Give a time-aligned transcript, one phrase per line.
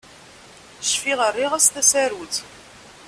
[0.89, 2.35] Cfiɣ rriɣ -as tasarut